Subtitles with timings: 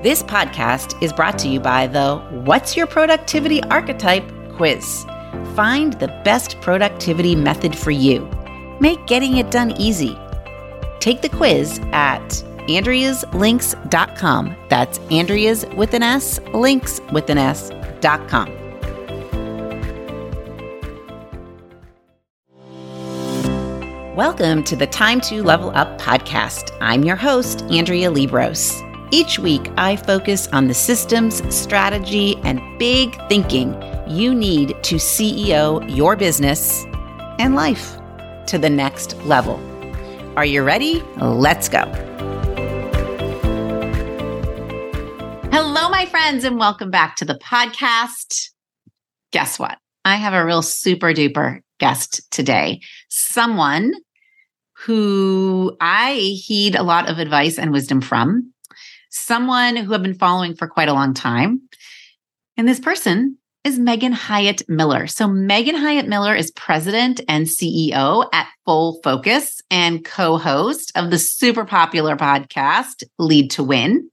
[0.00, 4.22] This podcast is brought to you by the What's Your Productivity Archetype
[4.54, 5.04] quiz.
[5.56, 8.20] Find the best productivity method for you.
[8.78, 10.16] Make getting it done easy.
[11.00, 12.22] Take the quiz at
[12.68, 14.56] andreaslinks.com.
[14.68, 18.54] That's Andrea's with an S, links with an S.com.
[24.14, 26.76] Welcome to the Time to Level Up podcast.
[26.80, 28.87] I'm your host, Andrea Liebross.
[29.10, 33.74] Each week, I focus on the systems, strategy, and big thinking
[34.06, 36.84] you need to CEO your business
[37.38, 37.96] and life
[38.48, 39.58] to the next level.
[40.36, 41.02] Are you ready?
[41.16, 41.86] Let's go.
[45.52, 48.50] Hello, my friends, and welcome back to the podcast.
[49.32, 49.78] Guess what?
[50.04, 52.82] I have a real super duper guest today.
[53.08, 53.94] Someone
[54.74, 58.52] who I heed a lot of advice and wisdom from,
[59.10, 61.62] someone who I've been following for quite a long time.
[62.56, 65.06] And this person is Megan Hyatt Miller.
[65.06, 71.10] So, Megan Hyatt Miller is president and CEO at Full Focus and co host of
[71.10, 74.10] the super popular podcast, Lead to Win.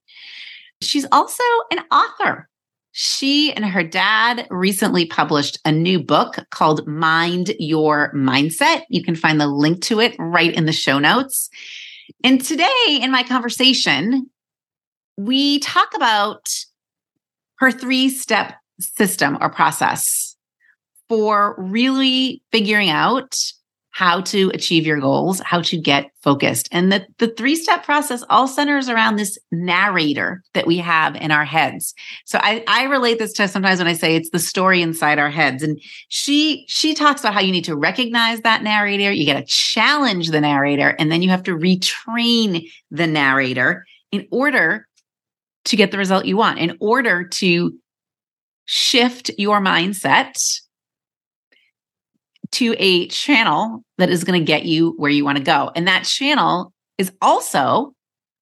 [0.81, 2.49] She's also an author
[2.97, 8.83] she and her dad recently published a new book called Mind Your Mindset.
[8.89, 11.49] You can find the link to it right in the show notes.
[12.23, 14.29] And today, in my conversation,
[15.17, 16.49] we talk about
[17.59, 20.35] her three step system or process
[21.07, 23.35] for really figuring out
[23.95, 26.67] how to achieve your goals, how to get focused.
[26.73, 31.31] And the, the three step process all centers around this narrator that we have in
[31.31, 31.93] our heads.
[32.25, 35.29] So I, I relate this to sometimes when I say it's the story inside our
[35.29, 35.63] heads.
[35.63, 39.13] And she, she talks about how you need to recognize that narrator.
[39.13, 44.27] You got to challenge the narrator and then you have to retrain the narrator in
[44.29, 44.87] order
[45.65, 47.77] to get the result you want, in order to
[48.65, 50.33] shift your mindset
[52.51, 55.71] to a channel that is going to get you where you want to go.
[55.75, 57.93] And that channel is also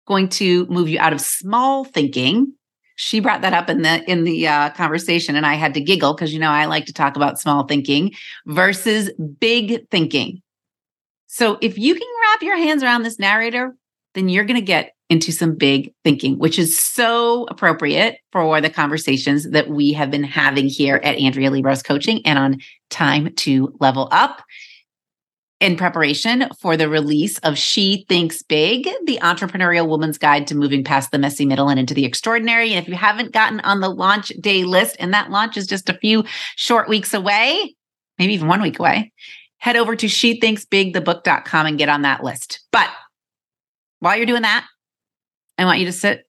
[0.06, 2.54] going to move you out of small thinking.
[2.96, 6.14] She brought that up in the in the uh, conversation, and I had to giggle
[6.14, 8.12] because you know I like to talk about small thinking
[8.46, 10.42] versus big thinking.
[11.28, 13.76] So if you can wrap your hands around this narrator,
[14.14, 18.70] then you're going to get into some big thinking, which is so appropriate for the
[18.70, 22.58] conversations that we have been having here at Andrea Liebross Coaching and on
[22.90, 24.44] Time to Level Up.
[25.60, 30.84] In preparation for the release of She Thinks Big, the entrepreneurial woman's guide to moving
[30.84, 32.74] past the messy middle and into the extraordinary.
[32.74, 35.88] And if you haven't gotten on the launch day list, and that launch is just
[35.88, 36.26] a few
[36.58, 37.76] short weeks away,
[38.20, 39.14] maybe even one week away,
[39.58, 42.60] head over to shethinksbigthebook.com and get on that list.
[42.74, 42.90] But
[44.00, 44.68] while you're doing that,
[45.58, 46.26] I want you to sit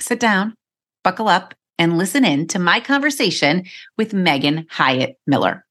[0.00, 0.54] sit down,
[1.02, 3.64] buckle up, and listen in to my conversation
[3.96, 5.64] with Megan Hyatt Miller.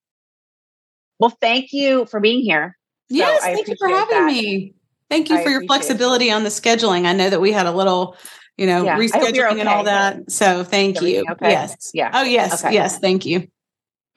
[1.19, 2.77] Well, thank you for being here.
[3.09, 4.25] So yes, thank you for having that.
[4.25, 4.73] me.
[5.09, 6.33] Thank you I for your flexibility it.
[6.33, 7.05] on the scheduling.
[7.05, 8.17] I know that we had a little,
[8.57, 9.59] you know, yeah, rescheduling okay.
[9.61, 10.29] and all that.
[10.29, 11.23] So thank you.
[11.31, 11.49] Okay?
[11.49, 11.91] Yes.
[11.93, 12.11] Yeah.
[12.13, 12.63] Oh, yes.
[12.63, 12.73] Okay.
[12.73, 12.99] Yes.
[12.99, 13.47] Thank you.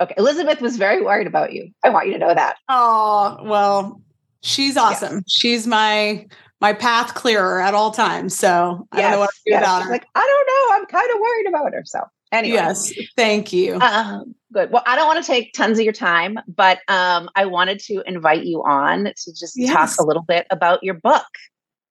[0.00, 0.14] Okay.
[0.16, 1.70] Elizabeth was very worried about you.
[1.84, 2.56] I want you to know that.
[2.68, 4.02] Oh, well,
[4.42, 5.16] she's awesome.
[5.16, 5.22] Yeah.
[5.28, 6.26] She's my
[6.60, 8.36] my path clearer at all times.
[8.36, 9.62] So I don't know what to do yes.
[9.62, 9.90] about her.
[9.90, 10.76] Like, I don't know.
[10.76, 11.82] I'm kind of worried about her.
[11.84, 12.00] So
[12.32, 12.54] anyway.
[12.54, 12.92] Yes.
[13.16, 13.78] Thank you.
[13.80, 14.70] Um, good.
[14.70, 18.02] Well, I don't want to take tons of your time, but um, I wanted to
[18.06, 19.96] invite you on to just yes.
[19.96, 21.26] talk a little bit about your book.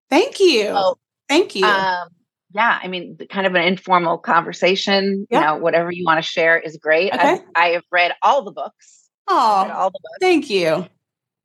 [0.09, 0.65] Thank you.
[0.65, 0.97] So,
[1.27, 1.65] Thank you.
[1.65, 2.09] Um,
[2.53, 5.27] yeah, I mean, kind of an informal conversation.
[5.29, 7.13] You know, whatever you want to share is great.
[7.13, 7.39] Okay.
[7.55, 9.07] I, I have read all the books.
[9.27, 10.17] Oh, all the books.
[10.19, 10.87] Thank you.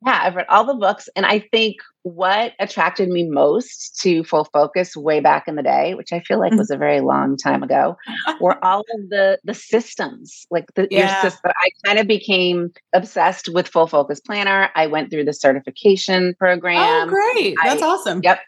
[0.05, 1.09] Yeah, I've read all the books.
[1.15, 5.95] And I think what attracted me most to Full Focus way back in the day,
[5.95, 6.59] which I feel like mm-hmm.
[6.59, 7.97] was a very long time ago,
[8.39, 10.45] were all of the the systems.
[10.51, 11.21] Like the yeah.
[11.21, 11.51] your system.
[11.55, 14.69] I kind of became obsessed with Full Focus Planner.
[14.75, 17.09] I went through the certification oh, program.
[17.09, 17.55] Oh, great.
[17.63, 18.21] That's I, awesome.
[18.23, 18.39] Yep.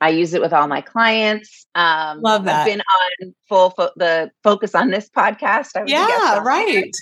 [0.00, 1.66] I use it with all my clients.
[1.74, 2.60] Um, Love that.
[2.60, 5.70] I've been on full fo- the focus on this podcast.
[5.88, 6.94] yeah, right.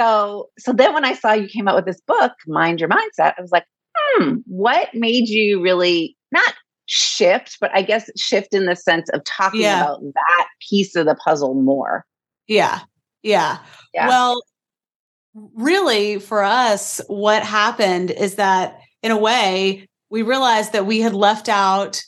[0.00, 3.34] So, so then when I saw you came out with this book, Mind Your Mindset,
[3.36, 3.66] I was like,
[3.96, 6.54] hmm, what made you really not
[6.86, 9.82] shift, but I guess shift in the sense of talking yeah.
[9.82, 12.04] about that piece of the puzzle more?
[12.48, 12.80] Yeah.
[13.22, 13.58] Yeah.
[13.92, 14.08] yeah.
[14.08, 14.42] Well,
[15.34, 21.14] really, for us, what happened is that in a way, we realized that we had
[21.14, 22.02] left out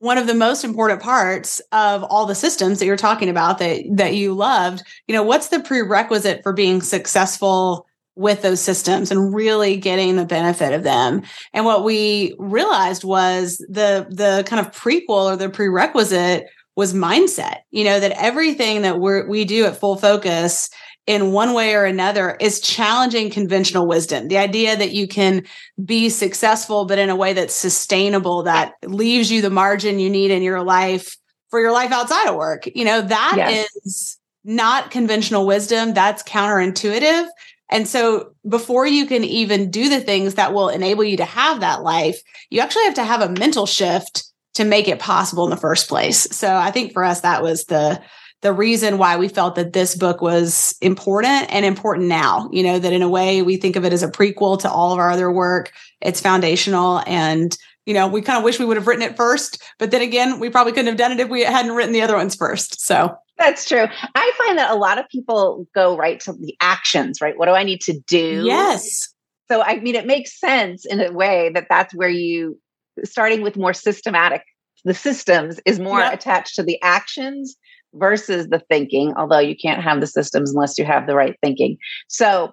[0.00, 3.82] one of the most important parts of all the systems that you're talking about that
[3.90, 9.34] that you loved you know what's the prerequisite for being successful with those systems and
[9.34, 11.22] really getting the benefit of them
[11.52, 16.46] and what we realized was the the kind of prequel or the prerequisite
[16.78, 17.62] was mindset.
[17.72, 20.70] You know, that everything that we we do at full focus
[21.08, 24.28] in one way or another is challenging conventional wisdom.
[24.28, 25.42] The idea that you can
[25.82, 30.30] be successful, but in a way that's sustainable, that leaves you the margin you need
[30.30, 31.16] in your life
[31.48, 32.68] for your life outside of work.
[32.74, 33.74] You know, that yes.
[33.86, 35.94] is not conventional wisdom.
[35.94, 37.26] That's counterintuitive.
[37.70, 41.60] And so before you can even do the things that will enable you to have
[41.60, 42.20] that life,
[42.50, 44.24] you actually have to have a mental shift
[44.54, 46.24] to make it possible in the first place.
[46.36, 48.02] So I think for us, that was the
[48.42, 52.48] the reason why we felt that this book was important and important now.
[52.52, 54.92] You know, that in a way we think of it as a prequel to all
[54.92, 55.72] of our other work.
[56.00, 57.56] It's foundational and
[57.86, 60.38] you know, we kind of wish we would have written it first, but then again,
[60.38, 62.82] we probably couldn't have done it if we hadn't written the other ones first.
[62.82, 63.86] So that's true.
[64.14, 67.38] I find that a lot of people go right to the actions, right?
[67.38, 68.42] What do I need to do?
[68.44, 69.14] Yes.
[69.50, 72.60] So, I mean, it makes sense in a way that that's where you,
[73.04, 74.42] starting with more systematic,
[74.84, 76.12] the systems is more yep.
[76.12, 77.56] attached to the actions
[77.94, 81.76] versus the thinking although you can't have the systems unless you have the right thinking.
[82.08, 82.52] So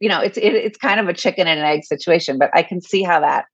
[0.00, 2.62] you know it's it, it's kind of a chicken and an egg situation but i
[2.64, 3.44] can see how that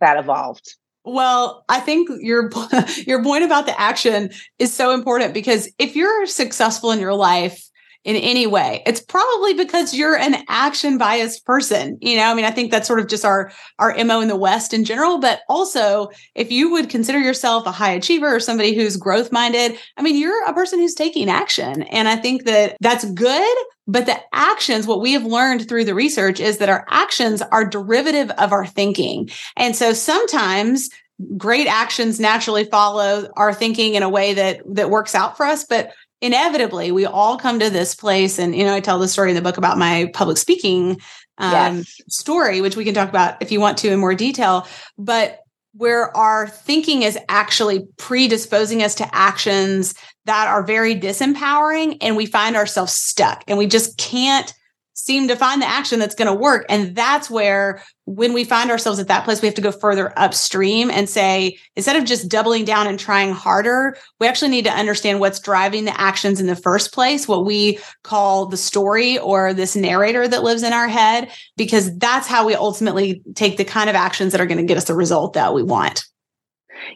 [0.00, 0.74] that evolved.
[1.04, 2.50] Well, I think your
[3.06, 7.68] your point about the action is so important because if you're successful in your life
[8.04, 8.82] in any way.
[8.86, 11.98] It's probably because you're an action biased person.
[12.00, 14.36] You know, I mean, I think that's sort of just our our MO in the
[14.36, 18.74] West in general, but also if you would consider yourself a high achiever or somebody
[18.74, 21.82] who's growth minded, I mean, you're a person who's taking action.
[21.84, 23.56] And I think that that's good,
[23.86, 27.64] but the actions, what we have learned through the research is that our actions are
[27.64, 29.30] derivative of our thinking.
[29.56, 30.90] And so sometimes
[31.36, 35.64] great actions naturally follow our thinking in a way that that works out for us,
[35.64, 35.92] but
[36.24, 39.36] inevitably we all come to this place and you know i tell the story in
[39.36, 40.98] the book about my public speaking
[41.36, 42.00] um, yes.
[42.08, 44.66] story which we can talk about if you want to in more detail
[44.96, 45.40] but
[45.74, 49.94] where our thinking is actually predisposing us to actions
[50.24, 54.54] that are very disempowering and we find ourselves stuck and we just can't
[54.94, 56.64] seem to find the action that's going to work.
[56.68, 60.16] And that's where, when we find ourselves at that place, we have to go further
[60.16, 64.70] upstream and say, instead of just doubling down and trying harder, we actually need to
[64.70, 69.52] understand what's driving the actions in the first place, what we call the story or
[69.52, 73.90] this narrator that lives in our head, because that's how we ultimately take the kind
[73.90, 76.04] of actions that are going to get us the result that we want.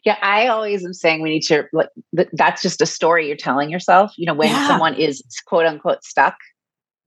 [0.04, 1.88] Yeah, I always am saying we need to like
[2.32, 4.12] that's just a story you're telling yourself.
[4.16, 4.66] You know, when yeah.
[4.66, 6.36] someone is quote unquote stuck,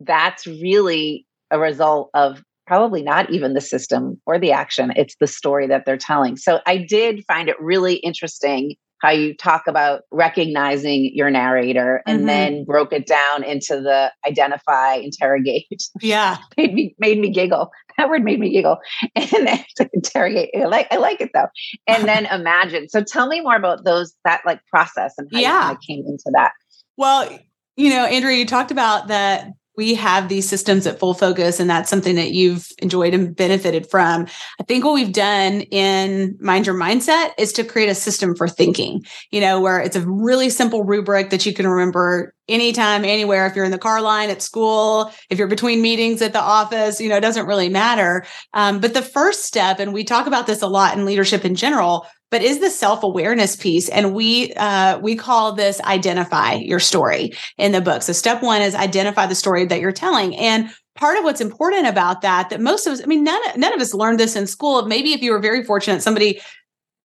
[0.05, 5.27] that's really a result of probably not even the system or the action, it's the
[5.27, 6.37] story that they're telling.
[6.37, 12.19] So I did find it really interesting how you talk about recognizing your narrator and
[12.19, 12.27] mm-hmm.
[12.27, 15.65] then broke it down into the identify, interrogate.
[16.01, 16.37] Yeah.
[16.57, 17.71] made me made me giggle.
[17.97, 18.77] That word made me giggle.
[19.15, 20.51] And then interrogate.
[20.55, 21.47] I like I like it though.
[21.87, 22.89] And then imagine.
[22.89, 25.53] So tell me more about those that like process and how yeah.
[25.53, 26.51] you kind of came into that.
[26.95, 27.39] Well,
[27.75, 31.69] you know, Andrea, you talked about that we have these systems at full focus and
[31.69, 34.27] that's something that you've enjoyed and benefited from.
[34.59, 38.47] I think what we've done in mind your mindset is to create a system for
[38.47, 43.45] thinking you know where it's a really simple rubric that you can remember anytime anywhere.
[43.45, 46.99] If you're in the car line at school if you're between meetings at the office
[46.99, 48.25] you know it doesn't really matter.
[48.53, 51.55] Um, but the first step and we talk about this a lot in leadership in
[51.55, 53.89] general but is the self-awareness piece.
[53.89, 58.01] And we uh, we call this identify your story in the book.
[58.01, 60.35] So step one is identify the story that you're telling.
[60.37, 63.73] And part of what's important about that that most of us i mean none, none
[63.73, 64.85] of us learned this in school.
[64.85, 66.41] Maybe if you were very fortunate somebody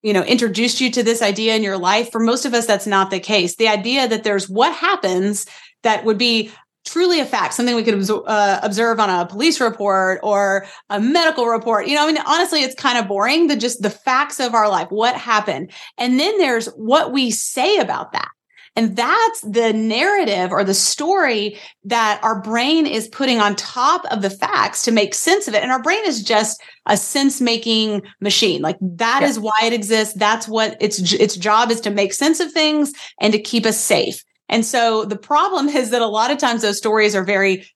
[0.02, 2.87] you know introduced you to this idea in your life for most of us that's
[2.87, 3.56] not the case.
[3.56, 5.47] The idea that there's what happens
[5.83, 6.52] that would be
[6.87, 11.47] truly a fact, something we could uh, observe on a police report or a medical
[11.47, 11.87] report.
[11.87, 13.49] You know, I mean, honestly, it's kind of boring.
[13.49, 17.78] The just the facts of our life, what happened, and then there's what we say
[17.78, 18.28] about that.
[18.76, 24.21] And that's the narrative or the story that our brain is putting on top of
[24.21, 25.62] the facts to make sense of it.
[25.62, 28.61] And our brain is just a sense making machine.
[28.61, 29.28] Like that yeah.
[29.28, 30.12] is why it exists.
[30.14, 33.81] That's what its its job is to make sense of things and to keep us
[33.81, 34.23] safe.
[34.49, 37.67] And so the problem is that a lot of times those stories are very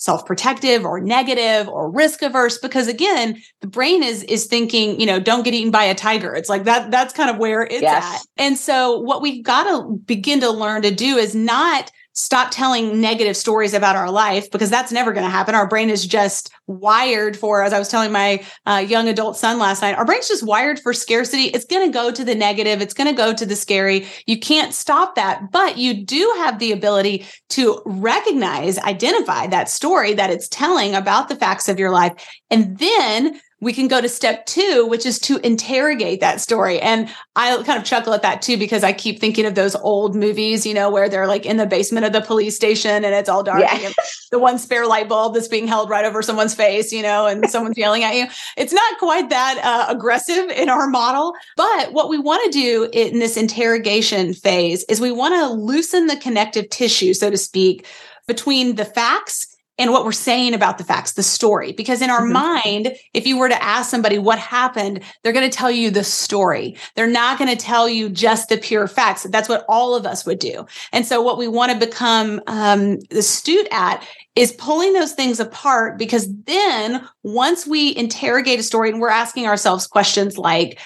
[0.00, 5.20] self-protective or negative or risk averse because again the brain is is thinking you know
[5.20, 8.02] don't get eaten by a tiger it's like that that's kind of where it's yes.
[8.02, 12.50] at and so what we've got to begin to learn to do is not stop
[12.50, 15.54] telling negative stories about our life because that's never going to happen.
[15.54, 19.58] Our brain is just wired for, as I was telling my uh, young adult son
[19.58, 21.44] last night, our brain's just wired for scarcity.
[21.44, 22.82] It's going to go to the negative.
[22.82, 24.06] It's going to go to the scary.
[24.26, 30.12] You can't stop that, but you do have the ability to recognize, identify that story
[30.14, 32.12] that it's telling about the facts of your life.
[32.50, 36.80] And then we can go to step two, which is to interrogate that story.
[36.80, 40.14] And I kind of chuckle at that too, because I keep thinking of those old
[40.14, 43.28] movies, you know, where they're like in the basement of the police station and it's
[43.28, 43.60] all dark.
[43.60, 44.28] Yes.
[44.30, 47.48] the one spare light bulb that's being held right over someone's face, you know, and
[47.50, 48.26] someone's yelling at you.
[48.56, 51.34] It's not quite that uh, aggressive in our model.
[51.56, 56.06] But what we want to do in this interrogation phase is we want to loosen
[56.06, 57.86] the connective tissue, so to speak,
[58.26, 59.49] between the facts
[59.80, 61.72] and what we're saying about the facts, the story.
[61.72, 62.32] Because in our mm-hmm.
[62.34, 66.04] mind, if you were to ask somebody what happened, they're going to tell you the
[66.04, 66.76] story.
[66.94, 69.24] They're not going to tell you just the pure facts.
[69.24, 70.66] That's what all of us would do.
[70.92, 74.06] And so, what we want to become um, astute at
[74.36, 79.46] is pulling those things apart because then once we interrogate a story and we're asking
[79.46, 80.78] ourselves questions like,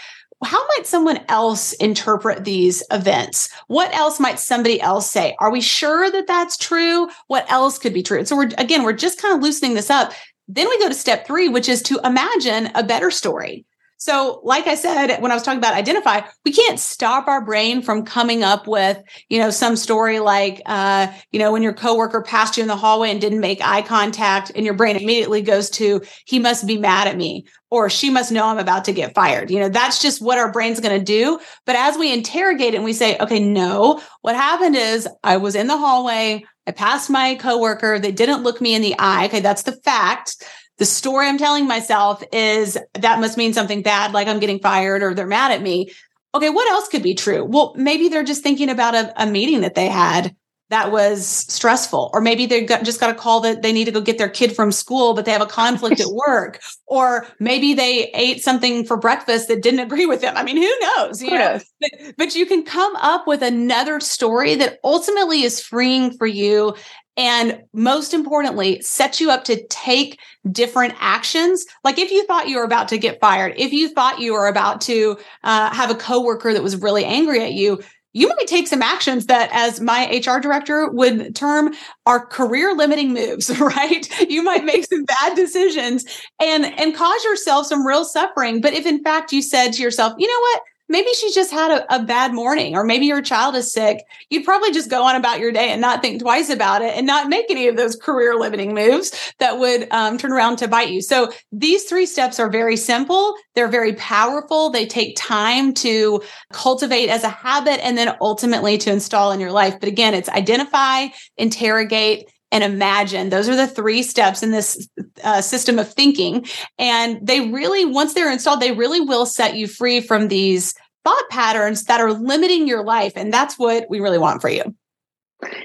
[0.44, 3.48] how might someone else interpret these events?
[3.66, 5.36] What else might somebody else say?
[5.40, 7.08] Are we sure that that's true?
[7.26, 8.18] What else could be true?
[8.18, 10.12] And so we're again, we're just kind of loosening this up.
[10.46, 13.64] Then we go to step three, which is to imagine a better story.
[13.96, 17.80] So, like I said, when I was talking about identify, we can't stop our brain
[17.80, 22.20] from coming up with, you know, some story like, uh, you know, when your coworker
[22.20, 25.70] passed you in the hallway and didn't make eye contact, and your brain immediately goes
[25.70, 29.14] to, he must be mad at me, or she must know I'm about to get
[29.14, 29.50] fired.
[29.50, 31.38] You know, that's just what our brain's going to do.
[31.64, 35.54] But as we interrogate it and we say, okay, no, what happened is I was
[35.54, 36.44] in the hallway.
[36.66, 37.98] I passed my coworker.
[37.98, 39.26] They didn't look me in the eye.
[39.26, 40.42] Okay, that's the fact
[40.78, 45.02] the story I'm telling myself is that must mean something bad, like I'm getting fired
[45.02, 45.92] or they're mad at me.
[46.34, 47.44] Okay, what else could be true?
[47.44, 50.34] Well, maybe they're just thinking about a, a meeting that they had
[50.70, 53.92] that was stressful or maybe they got, just got a call that they need to
[53.92, 57.74] go get their kid from school but they have a conflict at work or maybe
[57.74, 61.30] they ate something for breakfast that didn't agree with them i mean who knows you
[61.30, 61.64] who know knows?
[61.80, 66.74] But, but you can come up with another story that ultimately is freeing for you
[67.16, 70.18] and most importantly, set you up to take
[70.50, 71.64] different actions.
[71.84, 74.48] Like if you thought you were about to get fired, if you thought you were
[74.48, 77.82] about to uh, have a coworker that was really angry at you,
[78.14, 81.74] you might take some actions that, as my HR director would term,
[82.06, 84.08] are career limiting moves, right?
[84.30, 86.04] You might make some bad decisions
[86.40, 88.60] and, and cause yourself some real suffering.
[88.60, 90.62] But if in fact you said to yourself, you know what?
[90.88, 94.04] Maybe she's just had a, a, bad morning or maybe your child is sick.
[94.28, 97.06] You'd probably just go on about your day and not think twice about it and
[97.06, 100.90] not make any of those career limiting moves that would um, turn around to bite
[100.90, 101.00] you.
[101.00, 103.34] So these three steps are very simple.
[103.54, 104.70] They're very powerful.
[104.70, 106.22] They take time to
[106.52, 109.80] cultivate as a habit and then ultimately to install in your life.
[109.80, 113.30] But again it's identify interrogate and imagine.
[113.30, 114.88] Those are the three steps in this
[115.24, 116.46] uh, system of thinking.
[116.78, 120.72] And they really, once they're installed, they really will set you free from these
[121.04, 123.12] thought patterns that are limiting your life.
[123.16, 124.74] And that's what we really want for you.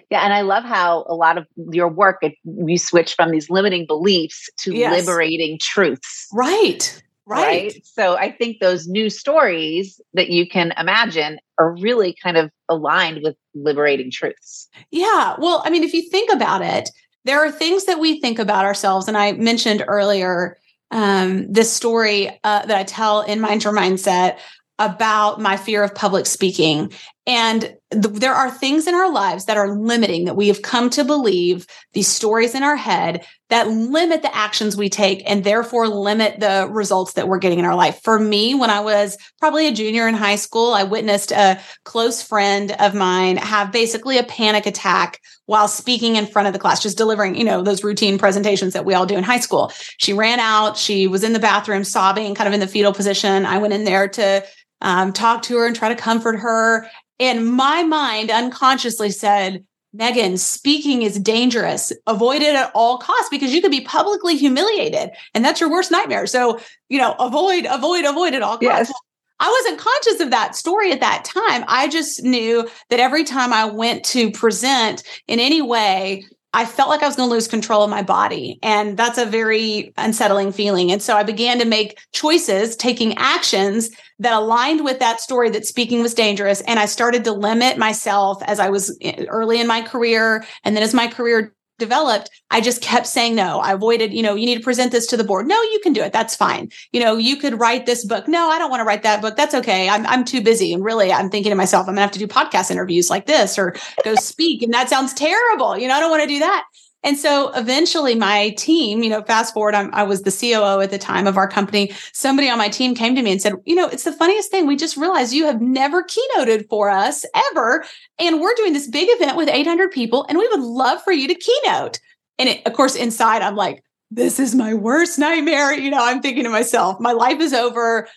[0.10, 3.50] Yeah, and I love how a lot of your work it, you switch from these
[3.50, 5.06] limiting beliefs to yes.
[5.06, 6.28] liberating truths.
[6.34, 7.02] Right.
[7.26, 7.46] Right.
[7.46, 7.86] right.
[7.86, 13.22] So I think those new stories that you can imagine are really kind of aligned
[13.24, 14.68] with liberating truths.
[14.92, 15.36] Yeah.
[15.40, 16.90] Well, I mean, if you think about it,
[17.26, 19.08] there are things that we think about ourselves.
[19.08, 20.58] And I mentioned earlier
[20.92, 24.40] um, this story uh, that I tell in Mind Your Mindset
[24.80, 26.92] about my fear of public speaking.
[27.28, 27.62] And
[27.92, 31.04] th- there are things in our lives that are limiting that we have come to
[31.04, 36.40] believe these stories in our head that limit the actions we take and therefore limit
[36.40, 38.00] the results that we're getting in our life.
[38.04, 42.22] For me, when I was probably a junior in high school, I witnessed a close
[42.22, 46.82] friend of mine have basically a panic attack while speaking in front of the class,
[46.82, 49.72] just delivering, you know, those routine presentations that we all do in high school.
[49.98, 53.46] She ran out, she was in the bathroom sobbing, kind of in the fetal position.
[53.46, 54.46] I went in there to
[54.82, 56.88] um, talk to her and try to comfort her.
[57.20, 61.92] And my mind unconsciously said, Megan, speaking is dangerous.
[62.06, 65.92] Avoid it at all costs because you could be publicly humiliated and that's your worst
[65.92, 66.28] nightmare.
[66.28, 66.60] So,
[66.90, 68.90] you know, avoid, avoid, avoid at all costs.
[68.90, 68.94] Yes.
[69.40, 71.64] I wasn't conscious of that story at that time.
[71.68, 76.90] I just knew that every time I went to present in any way, I felt
[76.90, 78.58] like I was going to lose control of my body.
[78.64, 80.92] And that's a very unsettling feeling.
[80.92, 85.68] And so I began to make choices, taking actions that aligned with that story that
[85.68, 86.62] speaking was dangerous.
[86.62, 90.44] And I started to limit myself as I was eh, early in my career.
[90.64, 93.60] And then as my career developed, I just kept saying no.
[93.60, 95.48] I avoided, you know, you need to present this to the board.
[95.48, 96.14] No, you can do it.
[96.14, 96.70] That's fine.
[96.92, 98.28] You know, you could write this book.
[98.28, 99.36] No, I don't want to write that book.
[99.36, 99.90] That's okay.
[99.90, 100.74] I'm, I'm too busy.
[100.74, 103.58] And really, I'm thinking to myself, I'm gonna have to do podcast interviews like this
[103.58, 104.62] or go speak.
[104.62, 105.78] And that sounds terrible.
[105.78, 106.66] You know, I don't want to do that.
[107.04, 110.92] And so eventually my team, you know, fast forward, I'm, i was the COO at
[110.92, 111.94] the time of our company.
[112.12, 114.68] Somebody on my team came to me and said, you know, it's the funniest thing.
[114.68, 117.86] We just realized you have never keynoted for us ever.
[118.20, 121.28] And we're doing this big event with 800 people and we would love for you
[121.30, 122.00] to keynote.
[122.38, 125.74] And it, of course, inside I'm like, this is my worst nightmare.
[125.74, 128.08] You know, I'm thinking to myself, my life is over.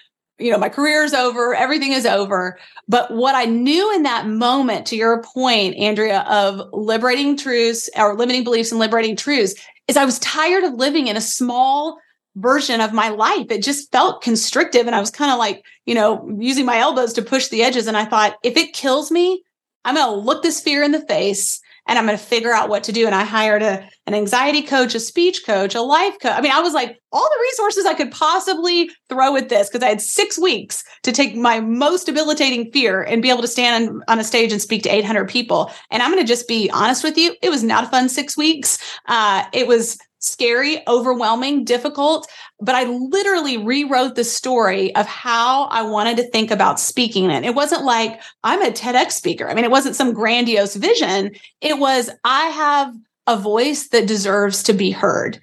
[0.43, 1.55] You know, my career is over.
[1.55, 2.59] Everything is over.
[2.89, 8.17] But what I knew in that moment, to your point, Andrea, of liberating truths or
[8.17, 9.55] limiting beliefs and liberating truths,
[9.89, 11.99] is I was tired of living in a small
[12.37, 13.51] version of my life.
[13.51, 14.87] It just felt constrictive.
[14.87, 17.87] And I was kind of like, you know, using my elbows to push the edges.
[17.87, 19.43] And I thought, if it kills me,
[19.85, 22.69] I'm going to look this fear in the face and I'm going to figure out
[22.69, 23.07] what to do.
[23.07, 26.33] And I hired a, an anxiety coach, a speech coach, a life coach.
[26.33, 29.83] I mean, I was like, all the resources I could possibly throw at this because
[29.85, 34.03] I had six weeks to take my most debilitating fear and be able to stand
[34.09, 35.71] on, a stage and speak to 800 people.
[35.91, 38.37] And I'm going to just be honest with you, it was not a fun six
[38.37, 38.79] weeks.
[39.07, 42.29] Uh, it was scary, overwhelming, difficult.
[42.63, 47.45] But I literally rewrote the story of how I wanted to think about speaking it.
[47.45, 49.49] It wasn't like I'm a TEDx speaker.
[49.49, 51.35] I mean, it wasn't some grandiose vision.
[51.61, 52.95] It was I have
[53.27, 55.41] a voice that deserves to be heard.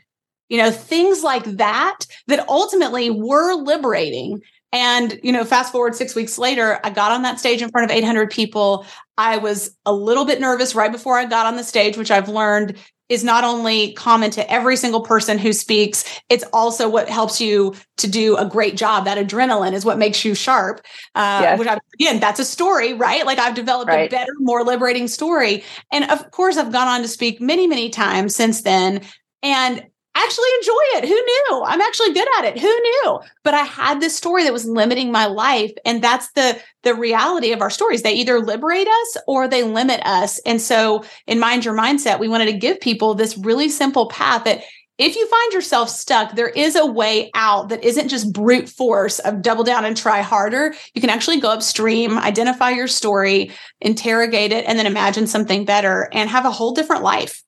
[0.47, 4.41] You know, things like that, that ultimately were liberating.
[4.71, 7.89] And, you know, fast forward six weeks later, I got on that stage in front
[7.89, 8.85] of 800 people.
[9.17, 12.29] I was a little bit nervous right before I got on the stage, which I've
[12.29, 12.77] learned
[13.09, 17.75] is not only common to every single person who speaks, it's also what helps you
[17.97, 19.05] to do a great job.
[19.05, 20.81] That adrenaline is what makes you sharp.
[21.15, 21.59] Uh, yes.
[21.59, 23.25] Which I, again, that's a story, right?
[23.25, 24.07] Like I've developed right.
[24.07, 25.63] a better, more liberating story.
[25.91, 29.01] And of course, I've gone on to speak many, many times since then.
[29.41, 29.85] And
[30.15, 31.05] actually enjoy it.
[31.05, 31.63] Who knew?
[31.65, 32.59] I'm actually good at it.
[32.59, 33.19] Who knew?
[33.43, 37.51] But I had this story that was limiting my life and that's the the reality
[37.51, 38.01] of our stories.
[38.01, 40.39] They either liberate us or they limit us.
[40.39, 44.45] And so in Mind Your Mindset, we wanted to give people this really simple path
[44.45, 44.63] that
[44.99, 49.19] if you find yourself stuck, there is a way out that isn't just brute force
[49.19, 50.75] of double down and try harder.
[50.93, 56.09] You can actually go upstream, identify your story, interrogate it, and then imagine something better
[56.11, 57.41] and have a whole different life.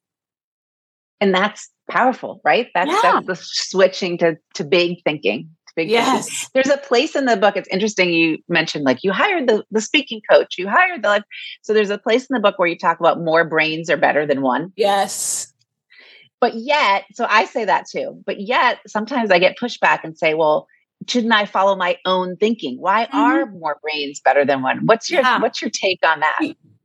[1.19, 2.67] And that's powerful, right?
[2.73, 2.99] That's yeah.
[3.03, 5.49] that's the switching to to big thinking.
[5.67, 6.25] To big yes.
[6.25, 6.47] Thinking.
[6.53, 7.57] There's a place in the book.
[7.57, 8.11] It's interesting.
[8.11, 10.57] You mentioned like you hired the the speaking coach.
[10.57, 11.23] You hired the life.
[11.61, 14.25] So there's a place in the book where you talk about more brains are better
[14.25, 14.71] than one.
[14.75, 15.53] Yes.
[16.39, 18.19] But yet, so I say that too.
[18.25, 20.67] But yet, sometimes I get pushback and say, well,
[21.07, 22.77] shouldn't I follow my own thinking?
[22.79, 23.17] Why mm-hmm.
[23.17, 24.85] are more brains better than one?
[24.85, 25.39] What's your yeah.
[25.39, 26.39] what's your take on that?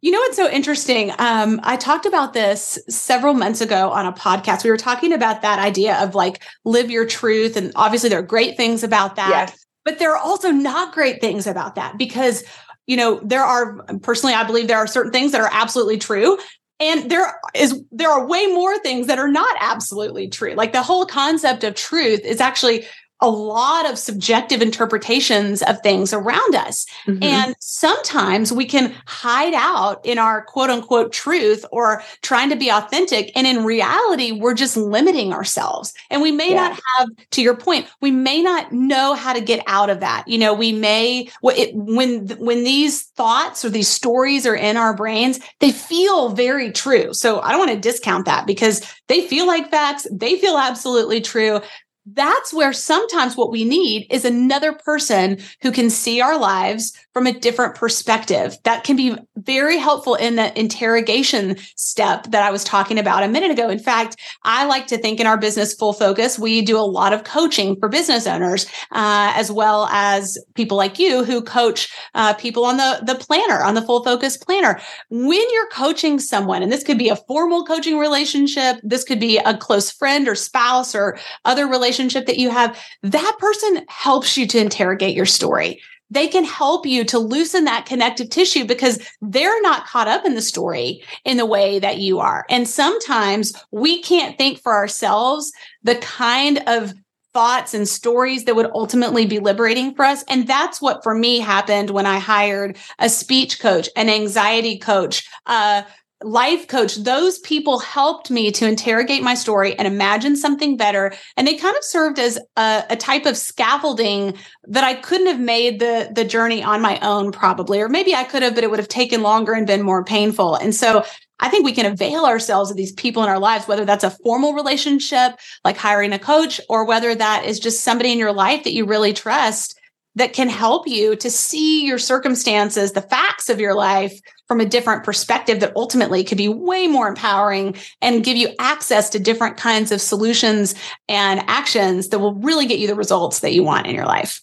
[0.06, 1.10] You know what's so interesting?
[1.18, 4.62] Um, I talked about this several months ago on a podcast.
[4.62, 7.56] We were talking about that idea of like live your truth.
[7.56, 9.48] And obviously, there are great things about that.
[9.48, 9.66] Yes.
[9.84, 12.44] But there are also not great things about that because,
[12.86, 16.38] you know, there are personally, I believe there are certain things that are absolutely true.
[16.78, 20.54] And there is there are way more things that are not absolutely true.
[20.54, 22.86] Like the whole concept of truth is actually
[23.20, 26.86] a lot of subjective interpretations of things around us.
[27.06, 27.22] Mm-hmm.
[27.22, 32.70] And sometimes we can hide out in our quote unquote truth or trying to be
[32.70, 33.32] authentic.
[33.34, 35.94] And in reality, we're just limiting ourselves.
[36.10, 36.68] And we may yeah.
[36.68, 40.28] not have, to your point, we may not know how to get out of that.
[40.28, 45.40] You know, we may, when, when these thoughts or these stories are in our brains,
[45.60, 47.14] they feel very true.
[47.14, 50.06] So I don't want to discount that because they feel like facts.
[50.12, 51.62] They feel absolutely true
[52.12, 57.26] that's where sometimes what we need is another person who can see our lives from
[57.26, 58.58] a different perspective.
[58.64, 63.28] That can be very helpful in the interrogation step that I was talking about a
[63.28, 63.70] minute ago.
[63.70, 67.14] In fact, I like to think in our business full focus, we do a lot
[67.14, 72.34] of coaching for business owners, uh, as well as people like you who coach uh,
[72.34, 74.78] people on the, the planner, on the full focus planner.
[75.08, 79.38] When you're coaching someone, and this could be a formal coaching relationship, this could be
[79.38, 84.46] a close friend or spouse or other relationship that you have, that person helps you
[84.48, 89.60] to interrogate your story they can help you to loosen that connective tissue because they're
[89.62, 92.44] not caught up in the story in the way that you are.
[92.48, 96.92] And sometimes we can't think for ourselves the kind of
[97.34, 100.24] thoughts and stories that would ultimately be liberating for us.
[100.28, 105.28] And that's what for me happened when I hired a speech coach, an anxiety coach,
[105.44, 105.82] uh,
[106.22, 111.12] life coach, those people helped me to interrogate my story and imagine something better.
[111.36, 115.40] And they kind of served as a, a, type of scaffolding that I couldn't have
[115.40, 117.80] made the, the journey on my own, probably.
[117.82, 120.54] Or maybe I could have, but it would have taken longer and been more painful.
[120.54, 121.04] And so
[121.38, 124.10] I think we can avail ourselves of these people in our lives, whether that's a
[124.10, 125.32] formal relationship,
[125.64, 128.86] like hiring a coach, or whether that is just somebody in your life that you
[128.86, 129.78] really trust
[130.14, 134.64] that can help you to see your circumstances, the facts of your life from a
[134.66, 139.56] different perspective that ultimately could be way more empowering and give you access to different
[139.56, 140.74] kinds of solutions
[141.08, 144.42] and actions that will really get you the results that you want in your life.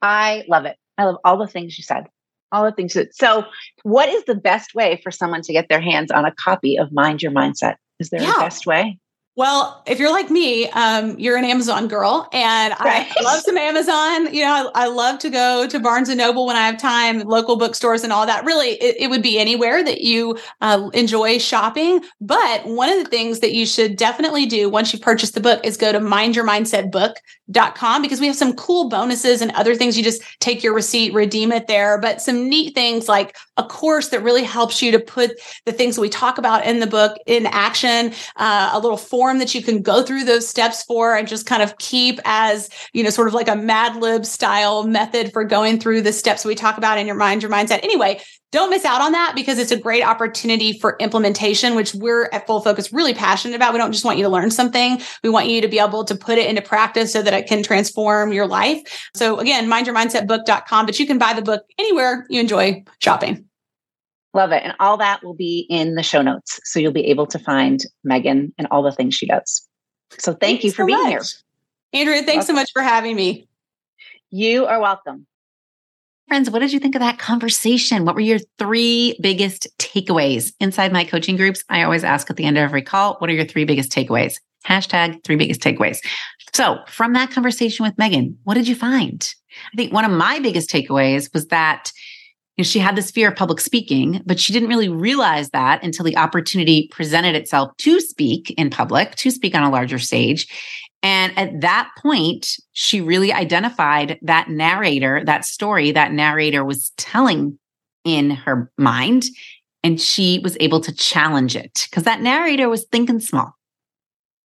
[0.00, 0.76] I love it.
[0.98, 2.06] I love all the things you said.
[2.52, 3.44] All the things that so
[3.82, 6.92] what is the best way for someone to get their hands on a copy of
[6.92, 7.76] Mind Your Mindset?
[7.98, 8.36] Is there yeah.
[8.36, 8.98] a best way?
[9.36, 13.12] Well, if you're like me, um, you're an Amazon girl, and right.
[13.18, 14.32] I love some Amazon.
[14.32, 17.18] You know, I, I, love to go to Barnes and Noble when I have time,
[17.20, 18.44] local bookstores, and all that.
[18.44, 22.04] Really, it, it would be anywhere that you uh, enjoy shopping.
[22.20, 25.60] But one of the things that you should definitely do once you purchase the book
[25.64, 25.98] is go to
[27.50, 29.96] mindyourmindsetbook.com because we have some cool bonuses and other things.
[29.96, 31.98] You just take your receipt, redeem it there.
[31.98, 35.32] But some neat things like a course that really helps you to put
[35.66, 39.38] the things that we talk about in the book in action, uh, a little form
[39.38, 43.02] that you can go through those steps for and just kind of keep as, you
[43.02, 46.54] know, sort of like a Mad Lib style method for going through the steps we
[46.54, 47.82] talk about in your mind, your mindset.
[47.82, 48.20] Anyway,
[48.54, 52.46] don't miss out on that because it's a great opportunity for implementation, which we're at
[52.46, 53.72] Full Focus really passionate about.
[53.72, 55.00] We don't just want you to learn something.
[55.24, 57.64] We want you to be able to put it into practice so that it can
[57.64, 59.10] transform your life.
[59.14, 63.44] So again, mindyourmindsetbook.com, but you can buy the book anywhere you enjoy shopping.
[64.34, 64.62] Love it.
[64.62, 66.60] And all that will be in the show notes.
[66.62, 69.68] So you'll be able to find Megan and all the things she does.
[70.18, 71.10] So thank thanks you for so being much.
[71.10, 71.22] here.
[71.92, 73.48] Andrea, thanks so much for having me.
[74.30, 75.26] You are welcome.
[76.28, 78.04] Friends, what did you think of that conversation?
[78.04, 81.62] What were your three biggest takeaways inside my coaching groups?
[81.68, 84.36] I always ask at the end of every call, what are your three biggest takeaways?
[84.66, 85.98] Hashtag three biggest takeaways.
[86.54, 89.28] So, from that conversation with Megan, what did you find?
[89.72, 91.92] I think one of my biggest takeaways was that
[92.56, 95.82] you know, she had this fear of public speaking, but she didn't really realize that
[95.82, 100.46] until the opportunity presented itself to speak in public, to speak on a larger stage.
[101.04, 107.58] And at that point, she really identified that narrator, that story that narrator was telling
[108.04, 109.24] in her mind.
[109.82, 113.52] And she was able to challenge it because that narrator was thinking small,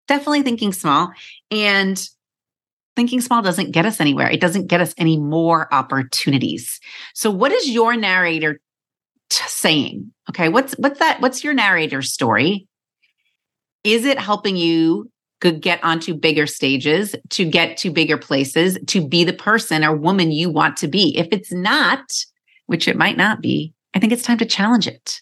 [0.07, 1.11] definitely thinking small.
[1.51, 2.03] And
[2.95, 4.27] thinking small doesn't get us anywhere.
[4.27, 6.79] It doesn't get us any more opportunities.
[7.13, 8.59] So what is your narrator
[9.29, 10.11] t- saying?
[10.31, 12.67] Okay, what's what's that what's your narrator's story?
[13.83, 19.23] Is it helping you get onto bigger stages, to get to bigger places, to be
[19.23, 21.17] the person or woman you want to be?
[21.17, 22.11] If it's not,
[22.65, 25.21] which it might not be, I think it's time to challenge it.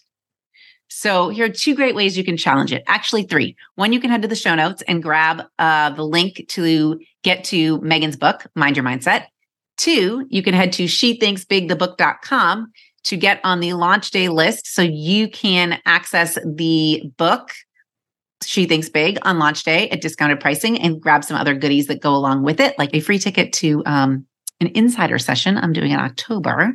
[0.88, 2.82] So here are two great ways you can challenge it.
[2.86, 3.56] Actually, three.
[3.74, 7.44] One, you can head to the show notes and grab uh, the link to get
[7.44, 9.26] to Megan's book, Mind Your Mindset.
[9.76, 12.72] Two, you can head to shethinksbigthebook.com
[13.04, 17.50] to get on the launch day list so you can access the book
[18.44, 22.00] she Thinks Big on launch day at discounted pricing and grab some other goodies that
[22.00, 24.26] go along with it, like a free ticket to um,
[24.60, 26.74] an insider session I'm doing in October.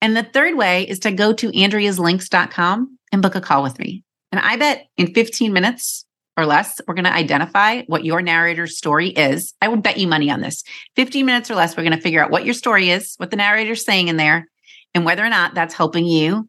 [0.00, 4.04] And the third way is to go to andreaslinks.com and book a call with me.
[4.32, 6.04] And I bet in 15 minutes
[6.36, 9.54] or less, we're going to identify what your narrator's story is.
[9.62, 10.62] I would bet you money on this.
[10.96, 13.36] 15 minutes or less, we're going to figure out what your story is, what the
[13.36, 14.46] narrator's saying in there,
[14.94, 16.48] and whether or not that's helping you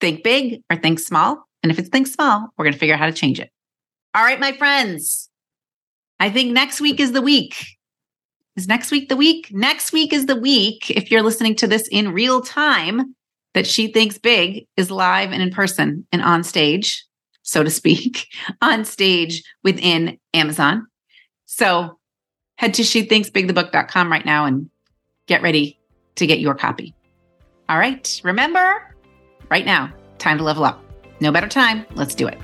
[0.00, 1.45] think big or think small.
[1.66, 3.50] And if it's think small, we're going to figure out how to change it.
[4.14, 5.28] All right, my friends.
[6.20, 7.56] I think next week is the week.
[8.54, 9.48] Is next week the week?
[9.50, 10.90] Next week is the week.
[10.90, 13.16] If you're listening to this in real time,
[13.54, 17.04] that she thinks big is live and in person and on stage,
[17.42, 18.28] so to speak,
[18.62, 20.86] on stage within Amazon.
[21.46, 21.98] So
[22.58, 24.70] head to shethinksbigthebook.com right now and
[25.26, 25.80] get ready
[26.14, 26.94] to get your copy.
[27.68, 28.20] All right.
[28.22, 28.94] Remember,
[29.50, 30.85] right now, time to level up.
[31.20, 31.86] No better time.
[31.94, 32.38] Let's do it.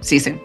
[0.00, 0.40] See you soon.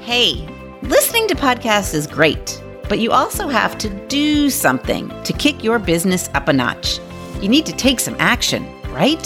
[0.00, 0.48] Hey,
[0.82, 5.78] listening to podcasts is great but you also have to do something to kick your
[5.78, 6.98] business up a notch.
[7.40, 9.24] You need to take some action, right?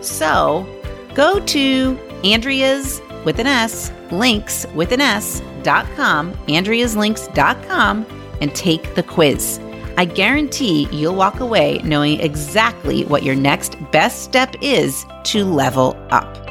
[0.00, 0.66] So
[1.14, 8.06] go to Andrea's with an S, links with an S dot com, AndreasLinks.com,
[8.40, 9.60] and take the quiz.
[10.00, 15.94] I guarantee you'll walk away knowing exactly what your next best step is to level
[16.10, 16.49] up.